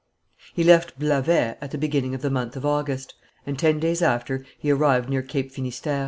He 0.55 0.63
left 0.63 0.97
Blavet 0.97 1.59
at 1.61 1.69
the 1.69 1.77
beginning 1.77 2.15
of 2.15 2.23
the 2.23 2.31
month 2.31 2.55
of 2.55 2.65
August, 2.65 3.13
and 3.45 3.59
ten 3.59 3.79
days 3.79 4.01
after 4.01 4.43
he 4.57 4.71
arrived 4.71 5.09
near 5.09 5.21
Cape 5.21 5.51
Finisterre. 5.51 5.99